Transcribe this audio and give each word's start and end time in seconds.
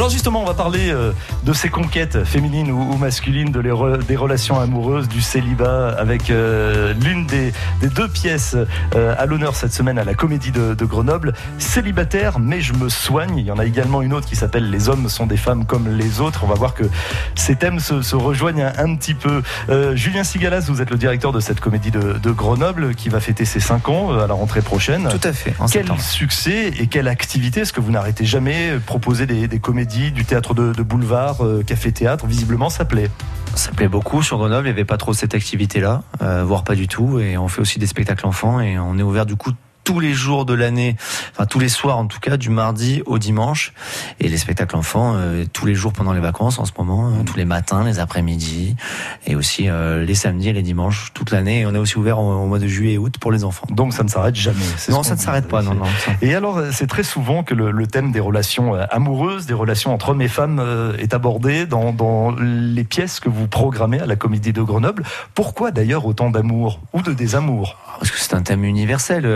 Alors 0.00 0.08
justement, 0.08 0.40
on 0.40 0.46
va 0.46 0.54
parler 0.54 0.90
euh, 0.90 1.12
de 1.44 1.52
ces 1.52 1.68
conquêtes 1.68 2.24
féminines 2.24 2.70
ou, 2.70 2.96
masculines, 2.96 3.52
de 3.52 3.60
des 3.60 4.16
relations 4.16 4.58
amoureuses, 4.58 5.08
du 5.10 5.20
célibat, 5.20 5.90
avec 5.90 6.30
euh, 6.30 6.94
l'une 6.94 7.26
des, 7.26 7.52
deux 7.82 8.08
pièces 8.08 8.56
euh, 8.94 9.14
à 9.18 9.26
l'honneur 9.26 9.54
cette 9.54 9.74
semaine 9.74 9.98
à 9.98 10.04
la 10.04 10.14
Comédie 10.14 10.52
de, 10.52 10.84
Grenoble. 10.86 11.34
Célibataire, 11.58 12.38
mais 12.38 12.62
je 12.62 12.72
me 12.72 12.88
soigne. 12.88 13.36
Il 13.36 13.44
y 13.44 13.50
en 13.50 13.58
a 13.58 13.66
également 13.66 14.00
une 14.00 14.14
autre 14.14 14.26
qui 14.26 14.36
s'appelle 14.36 14.70
Les 14.70 14.88
hommes 14.88 15.10
sont 15.10 15.26
des 15.26 15.36
femmes 15.36 15.66
comme 15.66 15.94
les 15.94 16.22
autres. 16.22 16.44
On 16.44 16.46
va 16.46 16.54
voir 16.54 16.72
que 16.72 16.84
ces 17.34 17.56
thèmes 17.56 17.78
se, 17.78 18.16
rejoignent 18.16 18.72
un, 18.78 18.96
petit 18.96 19.12
peu. 19.12 19.42
Julien 19.92 20.24
Sigalas, 20.24 20.64
vous 20.68 20.80
êtes 20.80 20.90
le 20.90 20.96
directeur 20.96 21.30
de 21.32 21.40
cette 21.40 21.60
Comédie 21.60 21.90
de, 21.90 22.30
Grenoble 22.30 22.94
qui 22.94 23.10
va 23.10 23.20
fêter 23.20 23.44
ses 23.44 23.60
5 23.60 23.90
ans 23.90 24.18
à 24.18 24.26
la 24.26 24.32
rentrée 24.32 24.62
prochaine. 24.62 25.10
Tout 25.10 25.28
à 25.28 25.34
fait. 25.34 25.54
Quel 25.70 25.86
succès 25.98 26.68
et 26.78 26.86
quelle 26.86 27.06
activité? 27.06 27.60
Est-ce 27.60 27.74
que 27.74 27.82
vous 27.82 27.90
n'arrêtez 27.90 28.24
jamais 28.24 28.78
proposer 28.86 29.26
des, 29.26 29.46
des 29.46 29.58
comédies 29.58 29.89
du 29.90 30.24
théâtre 30.24 30.54
de, 30.54 30.82
boulevard, 30.82 31.44
euh, 31.44 31.62
café-théâtre. 31.62 32.26
Visiblement, 32.26 32.70
ça 32.70 32.84
plaît. 32.84 33.10
Ça 33.54 33.72
plaît 33.72 33.88
beaucoup 33.88 34.22
sur 34.22 34.38
Grenoble. 34.38 34.68
Il 34.68 34.70
n'y 34.70 34.74
avait 34.74 34.84
pas 34.84 34.96
trop 34.96 35.12
cette 35.12 35.34
activité-là, 35.34 36.02
euh, 36.22 36.44
voire 36.44 36.62
pas 36.62 36.76
du 36.76 36.86
tout. 36.86 37.18
Et 37.18 37.36
on 37.36 37.48
fait 37.48 37.60
aussi 37.60 37.78
des 37.80 37.86
spectacles 37.86 38.26
enfants 38.26 38.60
et 38.60 38.78
on 38.78 38.98
est 38.98 39.02
ouvert 39.02 39.26
du 39.26 39.34
coup 39.34 39.50
tous 39.90 39.98
les 39.98 40.12
jours 40.12 40.44
de 40.44 40.54
l'année, 40.54 40.94
enfin 41.32 41.46
tous 41.46 41.58
les 41.58 41.68
soirs 41.68 41.98
en 41.98 42.06
tout 42.06 42.20
cas, 42.20 42.36
du 42.36 42.48
mardi 42.48 43.02
au 43.06 43.18
dimanche. 43.18 43.72
Et 44.20 44.28
les 44.28 44.36
spectacles 44.36 44.76
enfants, 44.76 45.14
euh, 45.16 45.44
tous 45.52 45.66
les 45.66 45.74
jours 45.74 45.92
pendant 45.92 46.12
les 46.12 46.20
vacances 46.20 46.60
en 46.60 46.64
ce 46.64 46.70
moment, 46.78 47.08
hein, 47.08 47.24
tous 47.26 47.36
les 47.36 47.44
matins, 47.44 47.82
les 47.82 47.98
après-midi, 47.98 48.76
et 49.26 49.34
aussi 49.34 49.68
euh, 49.68 50.04
les 50.04 50.14
samedis 50.14 50.50
et 50.50 50.52
les 50.52 50.62
dimanches 50.62 51.10
toute 51.12 51.32
l'année. 51.32 51.62
Et 51.62 51.66
on 51.66 51.74
est 51.74 51.78
aussi 51.78 51.98
ouvert 51.98 52.20
au, 52.20 52.46
mois 52.46 52.60
de 52.60 52.68
juillet 52.68 52.92
et 52.92 52.98
août 52.98 53.16
pour 53.18 53.32
les 53.32 53.42
enfants. 53.42 53.66
Donc 53.68 53.92
ça 53.92 54.04
ne 54.04 54.08
s'arrête 54.08 54.36
jamais. 54.36 54.60
Non, 54.90 55.02
ça 55.02 55.16
ne 55.16 55.20
s'arrête 55.20 55.48
pas. 55.48 55.62
Non, 55.62 55.74
non. 55.74 55.86
Et 56.22 56.36
alors, 56.36 56.62
c'est 56.70 56.86
très 56.86 57.02
souvent 57.02 57.42
que 57.42 57.54
le, 57.54 57.86
thème 57.88 58.12
des 58.12 58.20
relations 58.20 58.76
euh, 58.76 58.84
amoureuses, 58.92 59.46
des 59.46 59.54
relations 59.54 59.92
entre 59.92 60.10
hommes 60.10 60.22
et 60.22 60.28
femmes 60.28 60.62
est 61.00 61.14
abordé 61.14 61.66
dans, 61.66 61.92
dans 61.92 62.30
les 62.30 62.84
pièces 62.84 63.18
que 63.18 63.28
vous 63.28 63.48
programmez 63.48 63.98
à 63.98 64.06
la 64.06 64.14
Comédie 64.14 64.52
de 64.52 64.62
Grenoble. 64.62 65.02
Pourquoi 65.34 65.72
d'ailleurs 65.72 66.06
autant 66.06 66.30
d'amour 66.30 66.78
ou 66.92 67.02
de 67.02 67.12
désamour? 67.12 67.76
Parce 67.98 68.12
que 68.12 68.20
c'est 68.20 68.34
un 68.34 68.42
thème 68.42 68.62
universel 68.62 69.26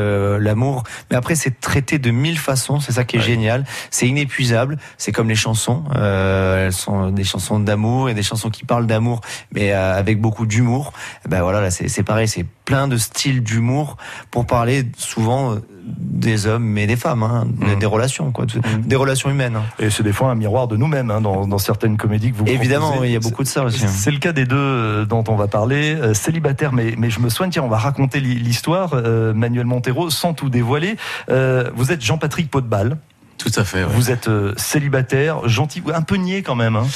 l'amour. 0.45 0.85
Mais 1.11 1.17
après, 1.17 1.35
c'est 1.35 1.61
traité 1.61 1.99
de 1.99 2.11
mille 2.11 2.39
façons. 2.39 2.81
C'est 2.81 2.93
ça 2.93 3.05
qui 3.05 3.17
est 3.17 3.21
génial. 3.21 3.65
C'est 3.91 4.07
inépuisable. 4.07 4.79
C'est 4.99 5.13
comme 5.13 5.29
les 5.29 5.35
chansons. 5.35 5.85
Euh, 5.97 6.67
elles 6.67 6.73
sont 6.73 7.11
des 7.11 7.25
chansons 7.25 7.59
d'amour 7.59 8.09
et 8.09 8.15
des 8.15 8.23
chansons 8.23 8.51
qui 8.51 8.65
parlent 8.65 8.87
d'amour, 8.87 9.21
mais 9.53 9.73
euh, 9.73 9.99
avec 9.99 10.21
beaucoup 10.21 10.47
d'humour. 10.47 10.93
Ben 11.29 11.43
voilà, 11.43 11.61
là, 11.61 11.71
c'est 11.71 12.03
pareil. 12.03 12.29
C'est 12.29 12.47
plein 12.65 12.89
de 12.89 12.97
styles 12.97 13.43
d'humour 13.43 13.97
pour 14.31 14.47
parler 14.47 14.87
souvent 14.97 15.53
euh, 15.53 15.59
des 15.85 16.47
hommes 16.47 16.65
mais 16.65 16.87
des 16.87 16.97
femmes, 16.97 17.23
hein, 17.23 17.47
mmh. 17.47 17.79
des 17.79 17.87
relations, 17.87 18.33
quoi, 18.33 18.47
mmh. 18.47 18.81
des 18.87 18.97
relations 18.97 19.31
humaines. 19.31 19.57
Hein. 19.57 19.65
Et 19.79 19.91
c'est 19.91 20.03
des 20.03 20.13
fois 20.13 20.31
un 20.31 20.35
miroir 20.35 20.67
de 20.69 20.77
nous-mêmes 20.77 21.11
hein, 21.11 21.21
dans, 21.21 21.47
dans, 21.47 21.59
certaines 21.59 21.97
comédies 21.97 22.33
que 22.33 22.39
vous 22.39 22.47
Évidemment, 22.47 23.05
il 23.05 23.11
y 23.11 23.17
a 23.17 23.21
beaucoup 23.21 23.43
de 23.43 23.49
ça 23.49 23.65
aussi. 23.65 23.85
Hein. 23.85 23.89
C'est 23.89 24.11
le 24.11 24.19
cas 24.19 24.33
des 24.33 24.47
deux 24.47 24.57
euh, 24.57 25.05
dont 25.05 25.25
on 25.29 25.37
va 25.37 25.47
parler. 25.47 25.95
Euh, 25.95 26.15
célibataire, 26.15 26.73
mais, 26.73 26.95
mais 26.97 27.11
je 27.11 27.21
me 27.21 27.29
soigne, 27.29 27.51
tiens, 27.51 27.63
on 27.63 27.69
va 27.69 27.79
raconter 27.79 28.21
l'histoire, 28.21 28.95
Manuel 29.35 29.67
Montero, 29.67 30.11
sans 30.11 30.33
tout 30.35 30.49
dévoiler. 30.49 30.97
vous 31.29 31.93
êtes 31.93 32.01
Jean-Patrick 32.01 32.51
Potbal. 32.51 32.99
Tout 33.39 33.53
à 33.57 33.65
fait. 33.65 33.85
Vous 33.85 34.11
êtes 34.11 34.31
célibataire, 34.57 35.49
gentil, 35.49 35.83
un 35.93 36.03
peu 36.03 36.17
niais 36.17 36.43
quand 36.43 36.55
même. 36.55 36.77
Hein. 36.77 36.87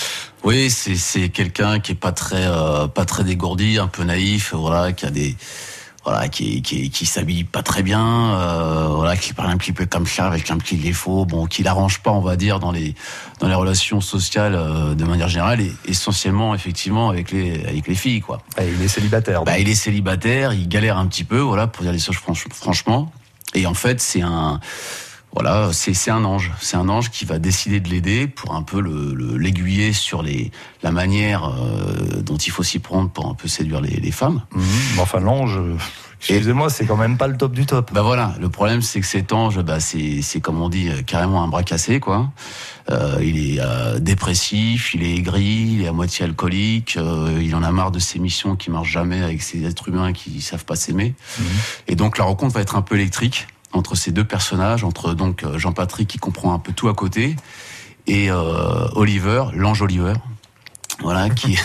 Oui, 0.45 0.71
c'est 0.71 1.29
quelqu'un 1.29 1.81
qui 1.81 1.93
est 1.93 1.95
pas 1.95 2.13
très 2.13 2.47
pas 2.95 3.05
très 3.05 3.25
dégourdi, 3.25 3.79
un 3.79 3.89
peu 3.89 4.05
naïf, 4.05 4.55
voilà, 4.55 4.93
qui 4.93 5.05
a 5.05 5.11
des 5.11 5.37
voilà, 6.09 6.29
qui, 6.29 6.63
qui, 6.63 6.89
qui 6.89 7.05
s'habille 7.05 7.45
pas 7.45 7.63
très 7.63 7.83
bien, 7.83 8.33
euh, 8.35 8.87
voilà, 8.89 9.15
qui 9.17 9.35
parle 9.35 9.51
un 9.51 9.59
petit 9.59 9.73
peu 9.73 9.85
comme 9.85 10.07
ça 10.07 10.27
avec 10.27 10.51
un 10.51 10.57
petit 10.57 10.77
défaut, 10.77 11.27
bon, 11.27 11.47
qui 11.47 11.63
l'arrange 11.63 12.01
pas, 12.01 12.11
on 12.11 12.21
va 12.21 12.37
dire, 12.37 12.61
dans 12.61 12.73
les 12.73 12.95
dans 13.41 13.49
les 13.49 13.55
relations 13.55 14.01
sociales 14.01 14.55
euh, 14.55 14.95
de 14.95 15.05
manière 15.05 15.29
générale, 15.29 15.61
et 15.61 15.73
essentiellement 15.87 16.55
effectivement 16.55 17.11
avec 17.11 17.31
les 17.31 17.63
avec 17.67 17.87
les 17.87 17.95
filles, 17.95 18.23
quoi. 18.23 18.41
il 18.59 18.81
est 18.83 18.89
célibataire. 18.89 19.45
Bah, 19.45 19.59
il 19.59 19.69
est 19.69 19.75
célibataire, 19.75 20.55
il 20.55 20.67
galère 20.67 20.97
un 20.97 21.07
petit 21.07 21.25
peu, 21.25 21.41
voilà, 21.41 21.67
pour 21.67 21.83
dire 21.83 21.93
les 21.93 21.99
choses 21.99 22.17
franchement. 22.17 23.13
Et 23.55 23.67
en 23.67 23.75
fait, 23.75 24.01
c'est 24.01 24.23
un 24.23 24.61
voilà, 25.33 25.71
c'est 25.73 26.11
un 26.11 26.25
ange. 26.25 26.53
C'est 26.61 26.77
un 26.77 26.89
ange 26.89 27.11
qui 27.11 27.25
va 27.25 27.39
décider 27.39 27.81
de 27.81 27.89
l'aider 27.89 28.27
pour 28.27 28.55
un 28.55 28.63
peu 28.63 28.81
l'aiguiller 29.37 29.89
le, 29.89 29.93
sur 29.93 30.23
les, 30.23 30.51
la 30.83 30.91
manière 30.91 31.45
euh, 31.45 32.23
dont 32.23 32.37
il 32.37 32.51
faut 32.51 32.63
s'y 32.63 32.79
prendre 32.79 33.11
pour 33.11 33.27
un 33.27 33.35
peu 33.35 33.49
séduire 33.49 33.81
les, 33.81 33.97
les 33.97 34.11
femmes. 34.11 34.43
Mmh. 34.53 34.61
enfin, 34.99 35.21
l'ange, 35.21 35.61
excusez-moi, 36.21 36.71
c'est 36.71 36.87
quand 36.87 36.97
même 36.97 37.17
pas 37.17 37.27
le 37.27 37.37
top 37.37 37.53
du 37.53 37.67
top. 37.67 37.93
Bah 37.93 38.03
voilà, 38.03 38.35
le 38.41 38.49
problème 38.49 38.83
c'est 38.83 39.01
que 39.01 39.07
cet 39.07 39.33
ange, 39.33 39.61
bah, 39.61 39.81
c'est 39.81 40.41
comme 40.41 40.61
on 40.61 40.69
dit, 40.69 40.91
carrément 41.07 41.43
un 41.43 41.49
bras 41.49 41.63
cassé, 41.63 42.01
quoi. 42.01 42.31
Euh, 42.91 43.19
il 43.23 43.39
est 43.39 43.61
euh, 43.61 43.99
dépressif, 43.99 44.95
il 44.95 45.03
est 45.03 45.15
aigri, 45.15 45.45
il 45.45 45.83
est 45.83 45.89
à 45.89 45.93
moitié 45.93 46.25
alcoolique, 46.25 46.97
euh, 46.97 47.39
il 47.41 47.55
en 47.55 47.63
a 47.63 47.71
marre 47.71 47.91
de 47.91 47.99
ses 47.99 48.19
missions 48.19 48.57
qui 48.57 48.71
marchent 48.71 48.91
jamais 48.91 49.23
avec 49.23 49.43
ces 49.43 49.65
êtres 49.65 49.89
humains 49.89 50.13
qui 50.13 50.41
savent 50.41 50.65
pas 50.65 50.77
s'aimer. 50.77 51.15
Mmh. 51.39 51.43
Et 51.89 51.97
donc 51.97 52.17
la 52.17 52.25
rencontre 52.25 52.55
va 52.55 52.63
être 52.63 52.77
un 52.77 52.83
peu 52.83 52.95
électrique 52.95 53.47
entre 53.79 53.95
ces 53.95 54.13
deux 54.13 54.25
personnages, 54.25 54.85
entre 54.85 55.15
donc 55.15 55.45
euh, 55.45 55.59
Jean-Patrick 55.59 56.09
qui 56.09 56.19
comprend 56.19 56.53
un 56.53 56.59
peu 56.59 56.73
tout 56.73 56.89
à 56.89 56.95
côté 56.95 57.37
et 58.07 58.31
euh, 58.31 58.89
Oliver, 58.95 59.45
l'ange 59.55 59.83
Oliver, 59.83 60.15
voilà 61.01 61.31
qui 61.35 61.59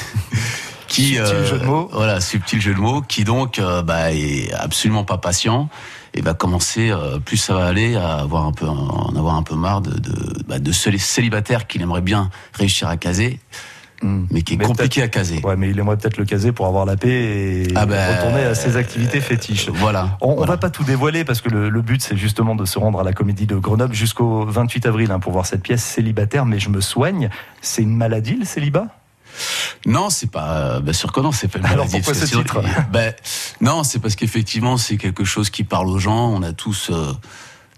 qui 0.88 1.16
subtil 1.16 1.22
euh, 1.22 1.46
jeu 1.46 1.60
de 1.60 1.66
mots. 1.66 1.90
voilà 1.92 2.22
subtil 2.22 2.62
jeu 2.62 2.74
de 2.74 2.80
mots, 2.80 3.02
qui 3.02 3.24
donc 3.24 3.60
bah, 3.60 4.14
est 4.14 4.54
absolument 4.54 5.04
pas 5.04 5.18
patient 5.18 5.70
et 6.14 6.22
va 6.22 6.34
commencer 6.34 6.94
plus 7.26 7.38
ça 7.38 7.56
va 7.56 7.66
aller 7.66 7.96
à 7.96 8.20
avoir 8.20 8.46
un 8.46 8.52
peu 8.52 8.68
en 8.68 9.16
avoir 9.16 9.36
un 9.36 9.44
peu 9.44 9.56
marre 9.56 9.82
de 9.82 9.98
de, 9.98 10.44
bah, 10.48 10.60
de 10.60 10.72
ce 10.72 10.96
célibataire 10.98 11.66
qu'il 11.66 11.82
aimerait 11.82 12.02
bien 12.02 12.30
réussir 12.54 12.88
à 12.88 12.98
caser 12.98 13.40
Hmm. 14.04 14.26
mais 14.32 14.42
qui 14.42 14.56
est 14.56 14.58
compliqué 14.58 15.02
à 15.02 15.08
caser. 15.08 15.40
Ouais, 15.46 15.56
mais 15.56 15.70
il 15.70 15.80
aimerait 15.80 15.96
peut-être 15.96 16.18
le 16.18 16.26
caser 16.26 16.52
pour 16.52 16.68
avoir 16.68 16.86
la 16.86 16.98
paix 16.98 17.10
et 17.10 17.68
ah 17.74 17.86
ben, 17.86 18.18
retourner 18.18 18.44
à 18.44 18.54
ses 18.54 18.76
activités 18.76 19.22
fétiches. 19.22 19.70
Voilà. 19.70 20.18
On, 20.20 20.42
ne 20.42 20.46
va 20.46 20.58
pas 20.58 20.70
tout 20.70 20.84
dévoiler 20.84 21.24
parce 21.24 21.40
que 21.40 21.48
le, 21.48 21.82
but 21.82 22.02
c'est 22.02 22.18
justement 22.18 22.54
de 22.54 22.66
se 22.66 22.78
rendre 22.78 23.00
à 23.00 23.04
la 23.04 23.14
Comédie 23.14 23.46
de 23.46 23.56
Grenoble 23.56 23.94
jusqu'au 23.94 24.46
28 24.46 24.86
avril 24.88 25.12
hein, 25.12 25.20
pour 25.20 25.32
voir 25.32 25.46
cette 25.46 25.64
pièce 25.64 25.84
célibataire. 25.84 26.46
Mais 26.46 26.60
je 26.60 26.68
me 26.68 26.82
soigne. 26.82 27.30
C'est 27.62 27.82
une 27.82 27.96
maladie 27.96 28.36
le 28.36 28.46
célibat? 28.46 28.88
Non, 29.86 30.10
c'est 30.10 30.30
pas. 30.30 30.82
Bien 30.82 30.94
sûr 30.94 31.12
que 31.14 31.22
non, 31.22 31.32
c'est 31.32 31.48
pas 31.48 31.60
une 31.60 31.64
maladie. 31.64 31.80
Alors 31.80 31.92
pourquoi 31.92 32.14
ce 32.14 32.26
titre? 32.26 32.62
ben, 32.92 33.14
Non, 33.62 33.84
c'est 33.84 34.00
parce 34.00 34.16
qu'effectivement, 34.16 34.78
c'est 34.78 34.98
quelque 34.98 35.24
chose 35.24 35.50
qui 35.50 35.64
parle 35.64 35.88
aux 35.88 36.00
gens. 36.00 36.28
On 36.30 36.44
a 36.44 36.52
tous. 36.52 36.90
Euh, 36.92 37.14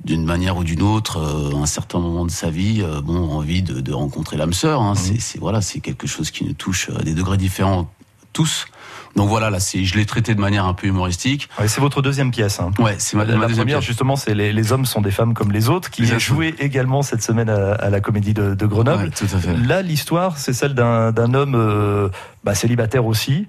d'une 0.04 0.26
manière 0.26 0.58
ou 0.58 0.64
d'une 0.64 0.82
autre, 0.82 1.18
euh, 1.18 1.56
un 1.56 1.66
certain 1.66 2.00
moment 2.00 2.26
de 2.26 2.32
sa 2.32 2.50
vie, 2.50 2.82
euh, 2.82 3.02
bon, 3.02 3.32
envie 3.32 3.64
de, 3.64 3.80
de 3.80 3.94
rencontrer 3.94 4.38
l'âme 4.38 4.54
sœur. 4.54 4.82
Hein. 4.82 4.94
Mhm. 4.94 5.20
C'est 5.20 5.40
voilà, 5.40 5.62
c'est 5.62 5.80
quelque 5.80 6.08
chose 6.08 6.32
qui 6.32 6.44
nous 6.44 6.54
touche 6.54 6.90
à 6.90 7.04
des 7.04 7.14
degrés 7.14 7.38
différents 7.38 7.90
tous. 8.36 8.68
Donc 9.16 9.30
voilà, 9.30 9.50
là, 9.50 9.62
c'est, 9.62 9.86
je 9.86 9.96
l'ai 9.96 10.06
traité 10.06 10.36
de 10.36 10.42
manière 10.42 10.66
un 10.66 10.74
peu 10.74 10.88
humoristique. 10.88 11.48
c'est 11.68 11.80
votre 11.80 12.02
deuxième 12.02 12.32
pièce. 12.32 12.60
Hein. 12.60 12.72
Ouais, 12.80 12.96
c'est 12.98 13.16
ma, 13.16 13.24
la, 13.24 13.38
ma 13.38 13.48
première, 13.48 13.80
justement, 13.80 14.18
c'est 14.18 14.36
les, 14.36 14.52
les, 14.52 14.74
hommes 14.74 14.86
sont 14.86 15.00
des 15.00 15.12
femmes 15.12 15.34
comme 15.34 15.54
les 15.54 15.70
autres, 15.70 15.90
qui 15.90 16.12
a 16.12 16.20
joué 16.20 16.54
également 16.60 17.02
cette 17.02 17.24
semaine 17.24 17.50
à, 17.50 17.90
la 17.90 18.02
Comédie 18.02 18.34
de, 18.34 18.54
de 18.54 18.66
Grenoble. 18.66 19.06
Ouais, 19.06 19.10
tout 19.10 19.34
à 19.34 19.40
fait. 19.40 19.56
Là, 19.56 19.82
l'histoire, 19.82 20.38
c'est 20.38 20.52
celle 20.52 20.74
d'un, 20.74 21.14
d'un 21.14 21.34
homme 21.34 21.56
euh, 21.56 22.10
bah, 22.44 22.56
célibataire 22.56 23.06
aussi, 23.06 23.48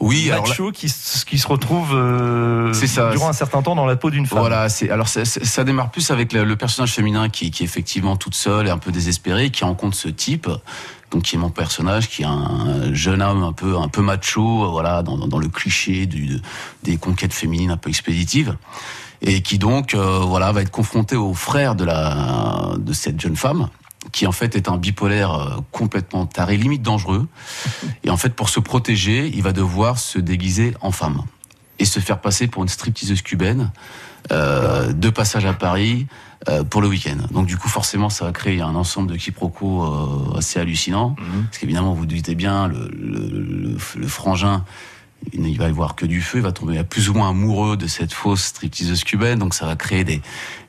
oui, 0.00 0.30
macho 0.30 0.72
qui, 0.72 0.92
qui 1.26 1.38
se 1.38 1.46
retrouve 1.46 1.90
euh, 1.94 2.72
durant 3.12 3.28
un 3.28 3.32
certain 3.32 3.62
temps 3.62 3.74
dans 3.74 3.86
la 3.86 3.96
peau 3.96 4.10
d'une 4.10 4.26
femme. 4.26 4.40
Voilà, 4.40 4.68
alors 4.90 5.08
ça, 5.08 5.24
ça, 5.24 5.64
démarre 5.64 5.90
plus 5.90 6.10
avec 6.10 6.32
le, 6.32 6.56
personnage 6.56 6.92
féminin 6.92 7.28
qui, 7.28 7.50
qui 7.50 7.62
est 7.62 7.66
effectivement 7.66 8.16
toute 8.16 8.34
seule 8.34 8.66
et 8.66 8.70
un 8.70 8.78
peu 8.78 8.92
désespérée, 8.92 9.50
qui 9.50 9.64
rencontre 9.64 9.96
ce 9.96 10.08
type. 10.08 10.48
Donc 11.10 11.22
qui 11.22 11.36
est 11.36 11.38
mon 11.38 11.50
personnage, 11.50 12.08
qui 12.08 12.22
est 12.22 12.26
un 12.26 12.92
jeune 12.92 13.22
homme 13.22 13.44
un 13.44 13.52
peu 13.52 13.76
un 13.78 13.88
peu 13.88 14.02
macho, 14.02 14.70
voilà, 14.70 15.02
dans, 15.02 15.16
dans, 15.28 15.38
le 15.38 15.48
cliché 15.48 16.06
du, 16.06 16.40
des 16.82 16.96
conquêtes 16.96 17.32
féminines 17.32 17.70
un 17.70 17.76
peu 17.76 17.88
expéditives, 17.88 18.56
et 19.22 19.40
qui 19.40 19.58
donc 19.58 19.94
euh, 19.94 20.18
voilà 20.20 20.50
va 20.50 20.62
être 20.62 20.72
confronté 20.72 21.14
au 21.14 21.32
frère 21.32 21.76
de 21.76 21.84
la 21.84 22.74
de 22.78 22.92
cette 22.92 23.20
jeune 23.20 23.36
femme 23.36 23.68
qui 24.12 24.26
en 24.26 24.32
fait 24.32 24.56
est 24.56 24.68
un 24.68 24.76
bipolaire 24.76 25.34
euh, 25.34 25.56
complètement 25.72 26.26
taré, 26.26 26.56
limite 26.56 26.82
dangereux. 26.82 27.26
Et 28.02 28.10
en 28.10 28.16
fait, 28.16 28.34
pour 28.34 28.48
se 28.48 28.60
protéger, 28.60 29.30
il 29.34 29.42
va 29.42 29.52
devoir 29.52 29.98
se 29.98 30.18
déguiser 30.18 30.74
en 30.80 30.92
femme 30.92 31.22
et 31.78 31.84
se 31.84 32.00
faire 32.00 32.20
passer 32.20 32.46
pour 32.46 32.62
une 32.62 32.68
stripteaseuse 32.68 33.22
cubaine 33.22 33.72
euh, 34.32 34.92
de 34.92 35.10
passage 35.10 35.44
à 35.44 35.52
Paris 35.52 36.06
euh, 36.48 36.62
pour 36.62 36.80
le 36.80 36.88
week-end. 36.88 37.16
Donc 37.30 37.46
du 37.46 37.56
coup, 37.56 37.68
forcément, 37.68 38.10
ça 38.10 38.24
va 38.24 38.32
créer 38.32 38.60
un 38.60 38.74
ensemble 38.74 39.10
de 39.10 39.16
quiproquos 39.16 39.82
euh, 39.82 40.38
assez 40.38 40.60
hallucinant. 40.60 41.16
Mhm. 41.18 41.44
Parce 41.44 41.58
qu'évidemment, 41.58 41.94
vous 41.94 42.06
doutez 42.06 42.34
bien, 42.34 42.68
le, 42.68 42.88
le, 42.88 43.28
le, 43.28 43.76
le 43.96 44.06
frangin 44.06 44.64
il 45.32 45.58
va 45.58 45.68
y 45.68 45.72
voir 45.72 45.94
que 45.94 46.06
du 46.06 46.20
feu, 46.20 46.38
il 46.38 46.42
va 46.42 46.52
tomber 46.52 46.82
plus 46.84 47.08
ou 47.08 47.14
moins 47.14 47.30
amoureux 47.30 47.76
de 47.76 47.86
cette 47.86 48.12
fausse 48.12 48.44
stripteaseuse 48.44 49.04
cubaine, 49.04 49.38
donc 49.38 49.54
ça 49.54 49.66
va 49.66 49.76
créer 49.76 50.04
des, 50.04 50.20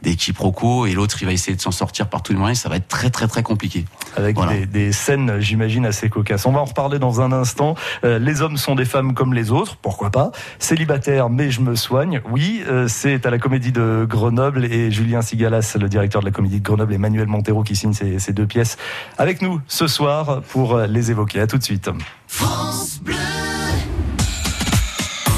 des 0.02 0.16
quiproquos, 0.16 0.86
et 0.86 0.94
l'autre 0.94 1.18
il 1.22 1.26
va 1.26 1.34
essayer 1.34 1.56
de 1.56 1.62
s'en 1.62 1.72
sortir 1.72 2.08
par 2.08 2.24
tous 2.24 2.34
les 2.34 2.40
moyens, 2.40 2.60
ça 2.60 2.70
va 2.70 2.78
être 2.78 2.88
très 2.88 3.10
très 3.10 3.28
très 3.28 3.44
compliqué. 3.44 3.86
Avec 4.16 4.38
des, 4.50 4.66
des, 4.66 4.92
scènes, 4.92 5.40
j'imagine, 5.40 5.86
assez 5.86 6.10
cocasses. 6.10 6.46
On 6.46 6.52
va 6.52 6.60
en 6.60 6.66
reparler 6.66 7.00
dans 7.00 7.22
un 7.22 7.32
instant. 7.32 7.76
Euh, 8.04 8.20
les 8.20 8.42
hommes 8.42 8.58
sont 8.58 8.76
des 8.76 8.86
femmes 8.86 9.14
comme 9.14 9.34
les 9.34 9.52
autres, 9.52 9.76
pourquoi 9.78 10.10
pas. 10.10 10.32
Célibataire, 10.60 11.30
mais 11.30 11.52
je 11.52 11.62
me 11.62 11.76
soigne. 11.76 12.22
Oui, 12.30 12.64
euh, 12.68 12.88
c'est 12.88 13.26
à 13.26 13.30
la 13.30 13.40
Comédie 13.40 13.72
de 13.72 14.06
Grenoble 14.08 14.66
et 14.66 14.92
Julien 14.92 15.22
Sigalas, 15.22 15.76
le 15.80 15.90
directeur 15.90 16.22
de 16.22 16.26
la 16.26 16.32
Comédie 16.32 16.60
de 16.60 16.66
Grenoble, 16.66 16.94
Emmanuel 16.94 17.28
Montero 17.28 17.64
qui 17.64 17.76
signe 17.76 17.94
ces, 17.94 18.20
ces 18.20 18.34
deux 18.34 18.48
pièces 18.48 18.78
avec 19.18 19.42
nous 19.42 19.60
ce 19.68 19.88
soir 19.88 20.42
pour 20.50 20.78
les 20.80 21.12
évoquer. 21.12 21.42
À 21.42 21.48
tout 21.48 21.58
de 21.58 21.64
suite. 21.64 21.90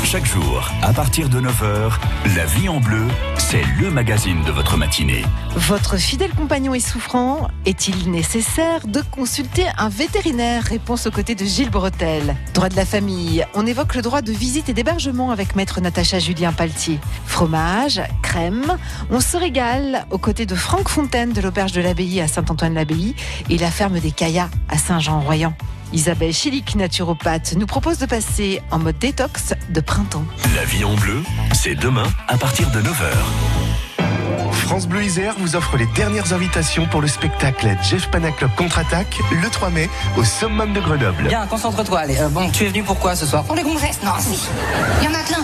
Chaque 0.10 0.26
jour, 0.26 0.72
à 0.84 0.94
partir 0.94 1.28
de 1.28 1.42
9h, 1.42 1.92
La 2.38 2.46
vie 2.46 2.70
en 2.70 2.80
bleu, 2.80 3.04
c'est 3.38 3.62
le 3.78 3.92
magazine 3.92 4.42
de 4.46 4.54
votre 4.54 4.78
matinée. 4.78 5.26
Votre 5.54 5.98
fidèle 5.98 6.32
compagnon 6.34 6.74
est 6.74 6.80
souffrant. 6.80 7.50
Est-il 7.66 8.10
nécessaire 8.10 8.88
de 8.88 9.02
consulter 9.12 9.66
un 9.78 9.90
vétérinaire? 9.90 10.64
Réponse 10.64 11.08
aux 11.08 11.12
côtés 11.12 11.36
de 11.36 11.44
Gilles 11.44 11.72
Bretel. 11.72 12.38
Droit 12.54 12.70
de 12.70 12.78
la 12.78 12.86
famille. 12.86 13.46
On 13.54 13.66
évoque 13.66 13.96
le 13.96 14.02
droit 14.02 14.22
de 14.22 14.32
visite 14.32 14.70
et 14.70 14.74
d'hébergement 14.74 15.32
avec 15.32 15.58
maître 15.58 15.82
Natacha 15.82 16.20
Julien 16.20 16.54
Paltier. 16.54 17.02
Fromage, 17.26 18.02
crème. 18.24 18.78
On 19.12 19.20
se 19.20 19.36
régale 19.36 20.06
aux 20.10 20.20
côtés 20.20 20.46
de 20.46 20.56
Franck 20.56 20.88
Fontaine 20.88 21.34
de 21.34 21.42
l'auberge 21.42 21.74
de 21.74 21.82
l'Abbaye 21.82 22.22
à 22.22 22.30
Saint-Antoine-l'Abbaye 22.30 23.14
et 23.50 23.58
la 23.58 23.70
ferme 23.70 24.00
des 24.00 24.12
Caillas 24.12 24.50
à 24.70 24.78
Saint-Jean-Royan. 24.78 25.54
Isabelle 25.94 26.34
Chilik, 26.34 26.76
naturopathe, 26.76 27.56
nous 27.58 27.66
propose 27.66 27.98
de 27.98 28.06
passer 28.06 28.62
en 28.72 28.80
mode 28.80 28.98
détox 28.98 29.54
de 29.70 29.82
printemps. 29.82 30.26
La 30.56 30.66
vie 30.66 30.84
en 30.84 30.96
bleu, 30.96 31.24
c'est 31.54 31.76
demain 31.76 32.08
à 32.28 32.38
partir 32.38 32.70
de 32.72 32.82
9h. 32.82 34.48
France 34.52 34.88
Bleu 34.88 35.02
Isère 35.04 35.36
vous 35.40 35.56
offre 35.56 35.78
les 35.78 35.86
dernières 35.96 36.34
invitations 36.34 36.88
pour 36.88 37.00
le 37.00 37.08
spectacle 37.08 37.70
Jeff 37.90 38.12
Panaclock 38.12 38.54
contre-attaque 38.56 39.20
le 39.32 39.50
3 39.50 39.70
mai 39.70 39.90
au 40.18 40.26
Summum 40.26 40.74
de 40.74 40.82
Grenoble. 40.82 41.30
Bien, 41.30 41.46
concentre-toi. 41.48 42.00
Allez, 42.00 42.20
euh, 42.20 42.28
bon, 42.28 42.50
tu 42.50 42.66
es 42.66 42.68
venu 42.68 42.84
pourquoi 42.84 43.16
ce 43.16 43.26
soir 43.26 43.46
Pour 43.46 43.56
les 43.56 43.64
gonzesses 43.64 44.02
Non, 44.04 44.12
si. 44.20 44.50
Il 45.02 45.06
y 45.06 45.08
en 45.08 45.14
a 45.14 45.24
plein. 45.24 45.38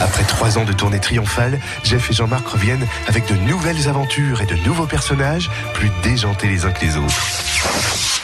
Après 0.00 0.22
trois 0.22 0.56
ans 0.56 0.64
de 0.64 0.72
tournée 0.72 1.00
triomphale, 1.00 1.58
Jeff 1.82 2.08
et 2.10 2.14
Jean-Marc 2.14 2.46
reviennent 2.46 2.86
avec 3.08 3.26
de 3.26 3.34
nouvelles 3.34 3.88
aventures 3.88 4.40
et 4.40 4.46
de 4.46 4.54
nouveaux 4.64 4.86
personnages 4.86 5.50
plus 5.74 5.90
déjantés 6.04 6.46
les 6.46 6.64
uns 6.64 6.70
que 6.70 6.84
les 6.84 6.96
autres. 6.96 8.15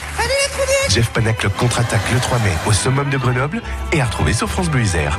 Jeff 0.89 1.11
Panaclock 1.11 1.55
contre-attaque 1.57 2.11
le 2.13 2.21
3 2.21 2.39
mai 2.41 2.53
au 2.67 2.73
summum 2.73 3.09
de 3.11 3.19
Grenoble 3.19 3.63
et 3.93 4.01
à 4.01 4.05
retrouver 4.05 4.33
sur 4.33 4.49
France 4.49 4.69
Bleu 4.69 4.83
Isère. 4.83 5.19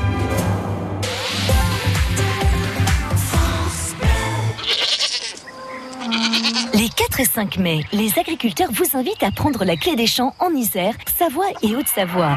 Les 6.74 6.90
4 6.90 7.20
et 7.22 7.26
5 7.26 7.58
mai, 7.58 7.86
les 7.94 8.20
agriculteurs 8.20 8.70
vous 8.72 8.98
invitent 8.98 9.24
à 9.24 9.32
prendre 9.32 9.64
la 9.64 9.76
clé 9.76 9.96
des 9.96 10.08
champs 10.08 10.36
en 10.40 10.50
Isère, 10.52 10.96
Savoie 11.18 11.46
et 11.62 11.76
Haute-Savoie. 11.76 12.36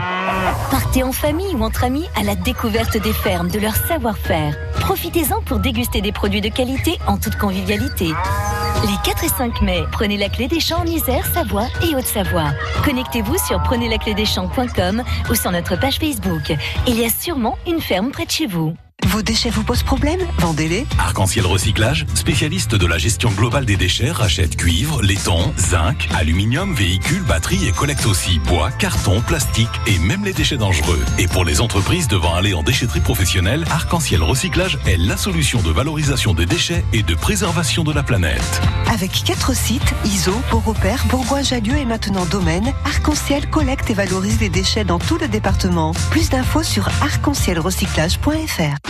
Partez 0.71 1.03
en 1.03 1.13
famille 1.13 1.55
ou 1.55 1.63
entre 1.63 1.85
amis 1.85 2.07
à 2.17 2.23
la 2.23 2.37
découverte 2.37 2.97
des 2.97 3.13
fermes, 3.13 3.51
de 3.51 3.59
leur 3.59 3.75
savoir-faire. 3.75 4.57
Profitez-en 4.87 5.43
pour 5.43 5.59
déguster 5.59 6.01
des 6.01 6.13
produits 6.13 6.41
de 6.41 6.49
qualité 6.49 6.97
en 7.09 7.19
toute 7.19 7.37
convivialité. 7.37 8.05
Les 8.05 8.97
4 9.05 9.25
et 9.25 9.29
5 9.29 9.63
mai, 9.63 9.83
prenez 9.91 10.17
la 10.17 10.29
clé 10.29 10.47
des 10.47 10.61
champs 10.61 10.83
en 10.83 10.87
Isère, 10.87 11.27
Savoie 11.35 11.67
et 11.83 11.97
Haute-Savoie. 11.97 12.53
Connectez-vous 12.85 13.37
sur 13.37 13.61
prenezlaclédeschamps.com 13.65 15.03
ou 15.29 15.35
sur 15.35 15.51
notre 15.51 15.75
page 15.75 15.99
Facebook. 15.99 16.55
Il 16.87 17.01
y 17.01 17.05
a 17.05 17.11
sûrement 17.11 17.59
une 17.67 17.81
ferme 17.81 18.13
près 18.13 18.27
de 18.27 18.31
chez 18.31 18.47
vous. 18.47 18.77
Vos 19.17 19.23
déchets 19.23 19.49
vous 19.51 19.63
posent 19.63 19.83
problème 19.83 20.21
Vendez-les. 20.41 20.87
Arc-en-ciel 20.99 21.47
Recyclage, 21.47 22.05
spécialiste 22.15 22.75
de 22.75 22.87
la 22.87 22.99
gestion 22.99 23.31
globale 23.31 23.65
des 23.65 23.77
déchets, 23.77 24.11
rachète 24.11 24.57
cuivre, 24.57 25.01
laiton, 25.01 25.55
zinc, 25.57 26.09
aluminium, 26.15 26.75
véhicules, 26.75 27.23
batteries 27.23 27.67
et 27.67 27.73
collecte 27.73 28.05
aussi 28.05 28.39
bois, 28.41 28.71
carton, 28.73 29.23
plastique 29.23 29.71
et 29.87 29.99
même 30.01 30.25
les 30.25 30.33
déchets 30.33 30.59
dangereux. 30.59 31.03
Et 31.19 31.29
pour 31.29 31.45
les 31.45 31.61
entreprises 31.63 32.09
devant 32.09 32.35
aller 32.35 32.53
en 32.53 32.63
déchetterie 32.63 33.01
professionnelle, 33.01 33.65
Arc-en-ciel 33.71 34.23
Recyclage 34.23 34.79
est 34.87 34.99
la 34.99 35.17
solution 35.17 35.63
de 35.63 35.71
valorisation 35.71 36.35
des 36.35 36.47
déchets 36.47 36.85
et 36.93 37.03
de 37.03 37.15
préservation 37.15 37.85
de 37.85 37.93
la 37.93 38.03
planète. 38.03 38.61
Avec 38.93 39.13
quatre 39.25 39.55
sites, 39.55 39.95
ISO, 40.05 40.35
Beaurepaire, 40.51 41.05
Bourgoin-Jallieu 41.07 41.77
et 41.77 41.87
maintenant 41.87 42.27
Domaine, 42.27 42.75
Arc-en-ciel 42.85 43.49
collecte 43.49 43.89
et 43.89 43.95
valorise 43.95 44.41
les 44.41 44.51
déchets 44.51 44.85
dans 44.85 44.99
tout 44.99 45.17
le 45.17 45.29
département. 45.29 45.93
Plus 46.11 46.29
d'infos 46.29 46.63
sur 46.65 46.89
arc-en-cielrecyclage.fr. 47.01 48.86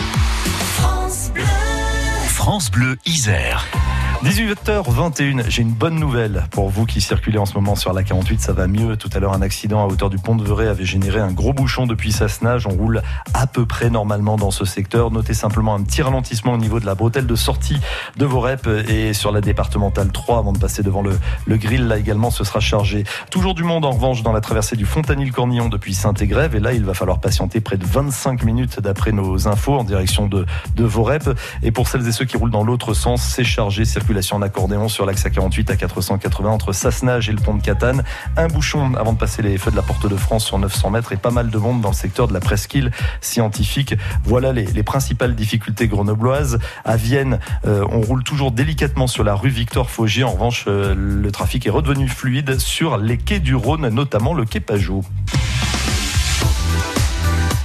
France 2.47 2.71
Bleu. 2.71 2.97
Isère. 3.05 3.96
18h21, 4.23 5.47
j'ai 5.47 5.61
une 5.61 5.73
bonne 5.73 5.99
nouvelle 5.99 6.45
pour 6.49 6.69
vous 6.69 6.87
qui 6.87 7.01
circulez 7.01 7.37
en 7.37 7.45
ce 7.45 7.53
moment 7.53 7.75
sur 7.75 7.93
la 7.93 8.01
48, 8.01 8.41
ça 8.41 8.51
va 8.51 8.65
mieux. 8.65 8.97
Tout 8.97 9.11
à 9.13 9.19
l'heure, 9.19 9.33
un 9.33 9.43
accident 9.43 9.83
à 9.83 9.85
hauteur 9.85 10.09
du 10.09 10.17
pont 10.17 10.35
de 10.35 10.43
Verret 10.43 10.67
avait 10.67 10.85
généré 10.85 11.19
un 11.19 11.31
gros 11.31 11.53
bouchon 11.53 11.85
depuis 11.85 12.11
Sassenage. 12.11 12.65
On 12.65 12.71
roule 12.71 13.03
à 13.35 13.45
peu 13.45 13.67
près 13.67 13.91
normalement 13.91 14.35
dans 14.35 14.49
ce 14.49 14.65
secteur. 14.65 15.11
Notez 15.11 15.35
simplement 15.35 15.75
un 15.75 15.83
petit 15.83 16.01
ralentissement 16.01 16.53
au 16.53 16.57
niveau 16.57 16.79
de 16.79 16.87
la 16.87 16.95
bretelle 16.95 17.27
de 17.27 17.35
sortie 17.35 17.77
de 18.17 18.25
vos 18.25 18.39
reps 18.39 18.67
et 18.89 19.13
sur 19.13 19.31
la 19.31 19.39
départementale 19.39 20.11
3 20.11 20.39
avant 20.39 20.51
de 20.51 20.57
passer 20.57 20.81
devant 20.81 21.03
le, 21.03 21.57
grill. 21.57 21.87
Là 21.87 21.99
également, 21.99 22.31
ce 22.31 22.43
sera 22.43 22.59
chargé. 22.59 23.03
Toujours 23.29 23.53
du 23.53 23.63
monde 23.63 23.85
en 23.85 23.91
revanche 23.91 24.23
dans 24.23 24.33
la 24.33 24.41
traversée 24.41 24.75
du 24.75 24.85
Fontanil-Cornillon 24.85 25.69
depuis 25.69 25.93
Saint-Égrève. 25.93 26.55
Et 26.55 26.59
là, 26.59 26.73
il 26.73 26.83
va 26.83 26.95
falloir 26.95 27.19
patienter 27.19 27.61
près 27.61 27.77
de 27.77 27.85
25 27.85 28.43
minutes 28.43 28.79
d'après 28.79 29.11
nos 29.11 29.47
infos 29.47 29.77
en 29.77 29.83
direction 29.83 30.27
de, 30.27 30.47
de 30.75 30.83
vos 30.83 31.03
reps. 31.03 31.29
Et 31.61 31.71
pour 31.71 31.87
celles 31.87 32.07
et 32.07 32.11
ceux 32.11 32.25
qui 32.25 32.35
roulent 32.35 32.49
dans 32.49 32.63
l'autre 32.63 32.95
sens, 32.95 33.21
c'est 33.21 33.43
chargé 33.43 33.85
en 34.31 34.41
accordéon 34.41 34.87
sur 34.87 35.05
l'axe 35.05 35.25
A48 35.25 35.71
à 35.71 35.75
480 35.75 36.49
entre 36.49 36.71
Sassenage 36.71 37.29
et 37.29 37.33
le 37.33 37.39
pont 37.39 37.55
de 37.55 37.61
Catane. 37.61 38.03
Un 38.37 38.47
bouchon 38.47 38.93
avant 38.95 39.11
de 39.11 39.17
passer 39.17 39.41
les 39.41 39.57
feux 39.57 39.69
de 39.69 39.75
la 39.75 39.81
Porte 39.81 40.07
de 40.07 40.15
France 40.15 40.45
sur 40.45 40.57
900 40.57 40.91
mètres 40.91 41.11
et 41.11 41.17
pas 41.17 41.29
mal 41.29 41.49
de 41.49 41.57
monde 41.57 41.81
dans 41.81 41.89
le 41.89 41.95
secteur 41.95 42.27
de 42.27 42.33
la 42.33 42.39
presqu'île 42.39 42.91
scientifique. 43.19 43.95
Voilà 44.23 44.53
les, 44.53 44.65
les, 44.65 44.83
principales 44.83 45.35
difficultés 45.35 45.87
grenobloises. 45.87 46.57
À 46.85 46.95
Vienne, 46.95 47.39
euh, 47.65 47.85
on 47.91 48.01
roule 48.01 48.23
toujours 48.23 48.51
délicatement 48.51 49.07
sur 49.07 49.23
la 49.23 49.35
rue 49.35 49.49
Victor 49.49 49.89
Faugier. 49.89 50.23
En 50.23 50.31
revanche, 50.31 50.65
euh, 50.67 50.95
le 50.95 51.31
trafic 51.31 51.67
est 51.67 51.71
redevenu 51.71 52.07
fluide 52.07 52.59
sur 52.59 52.97
les 52.97 53.17
quais 53.17 53.39
du 53.39 53.55
Rhône, 53.55 53.89
notamment 53.89 54.33
le 54.33 54.45
quai 54.45 54.61
Pajot. 54.61 55.03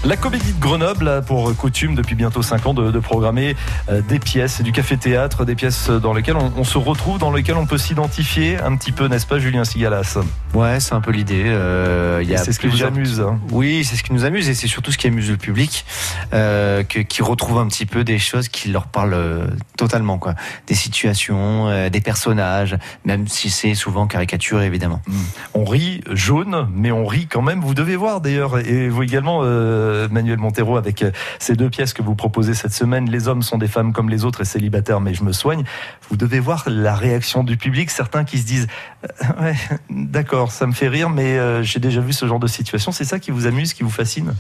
La 0.05 0.17
comédie 0.17 0.53
de 0.53 0.59
Grenoble 0.59 1.09
a 1.09 1.23
pour 1.23 1.57
coutume 1.57 1.95
depuis 1.95 2.17
bientôt 2.17 2.43
5 2.43 2.67
ans 2.67 2.75
de, 2.75 2.91
de 2.91 2.99
programmer 2.99 3.55
euh, 3.89 4.03
des 4.03 4.19
pièces, 4.19 4.61
du 4.61 4.73
café-théâtre, 4.73 5.45
des 5.45 5.55
pièces 5.55 5.91
dans 5.91 6.13
lesquelles 6.13 6.37
on, 6.37 6.53
on, 6.57 6.65
se 6.65 6.77
retrouve, 6.77 7.21
dans 7.21 7.31
lesquelles 7.31 7.57
on 7.57 7.67
peut 7.67 7.79
s'identifier 7.79 8.59
un 8.59 8.75
petit 8.77 8.91
peu, 8.91 9.07
n'est-ce 9.07 9.29
pas 9.29 9.39
Julien 9.39 9.65
Sigalas? 9.65 10.19
Ouais, 10.55 10.81
c'est 10.81 10.95
un 10.95 11.01
peu 11.01 11.13
l'idée. 11.13 11.45
Euh, 11.47 12.21
c'est 12.37 12.53
ce 12.53 12.59
qui 12.59 12.67
vous 12.67 12.83
amuse. 12.83 13.21
Hein. 13.21 13.39
Oui, 13.53 13.85
c'est 13.85 13.95
ce 13.95 14.03
qui 14.03 14.13
nous 14.13 14.25
amuse 14.25 14.49
et 14.49 14.55
c'est 14.55 14.67
surtout 14.67 14.91
ce 14.91 14.99
qui 14.99 15.07
amuse 15.07 15.31
le 15.31 15.37
public, 15.37 15.85
euh, 16.35 16.83
que, 16.83 16.99
qui 16.99 17.23
retrouve 17.23 17.59
un 17.59 17.69
petit 17.69 17.87
peu 17.87 18.03
des 18.03 18.19
choses 18.19 18.49
qui 18.49 18.71
leur 18.71 18.89
parlent 18.89 19.15
euh, 19.15 19.47
totalement, 19.77 20.19
quoi. 20.19 20.35
Des 20.67 20.75
situations, 20.75 21.69
euh, 21.69 21.91
des 21.91 22.01
personnages, 22.01 22.77
même 23.05 23.29
si 23.29 23.51
c'est 23.51 23.75
souvent 23.75 24.09
caricaturé 24.09 24.67
évidemment. 24.67 25.01
Mmh. 25.07 25.15
On 25.55 25.65
rit 25.65 26.01
jaune, 26.11 26.69
mais 26.75 26.91
on 26.91 27.07
rit 27.07 27.29
quand 27.29 27.43
même. 27.43 27.61
Vous 27.61 27.75
devez 27.75 27.95
voir 27.95 28.21
d'ailleurs, 28.21 28.59
et 28.59 28.89
vous 28.89 29.05
également. 29.05 29.43
Manuel 30.11 30.39
Montero 30.39 30.77
avec 30.77 31.05
ces 31.39 31.55
deux 31.55 31.71
pièces 31.71 31.93
que 31.93 32.03
vous 32.03 32.15
proposez 32.15 32.55
cette 32.55 32.73
semaine. 32.73 33.11
Les 33.11 33.29
hommes 33.29 33.43
sont 33.43 33.59
des 33.59 33.69
femmes 33.69 33.93
comme 33.93 34.11
les 34.11 34.25
autres 34.25 34.43
et 34.43 34.45
célibataires, 34.45 35.01
mais 35.01 35.15
je 35.15 35.25
me 35.25 35.33
soigne. 35.33 35.65
Vous 36.09 36.17
devez 36.17 36.41
voir 36.41 36.65
la 36.67 36.95
réaction 36.95 37.45
du 37.45 37.57
public. 37.57 37.91
Certains 37.91 38.25
qui 38.25 38.39
se 38.39 38.47
disent, 38.47 38.67
euh, 39.05 39.43
ouais, 39.43 39.57
d'accord, 39.91 40.53
ça 40.53 40.67
me 40.67 40.73
fait 40.73 40.89
rire, 40.89 41.11
mais 41.11 41.39
euh, 41.39 41.63
j'ai 41.63 41.81
déjà 41.81 42.01
vu 42.01 42.13
ce 42.13 42.27
genre 42.27 42.41
de 42.41 42.47
situation. 42.47 42.93
C'est 42.93 43.05
ça 43.05 43.19
qui 43.19 43.31
vous 43.31 43.47
amuse, 43.47 43.75
qui 43.75 43.83
vous 43.83 43.91
fascine? 43.91 44.35